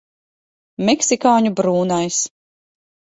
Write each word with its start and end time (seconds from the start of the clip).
Meksikāņu 0.87 1.51
brūnais. 1.59 2.17